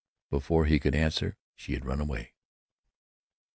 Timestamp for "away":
2.01-2.33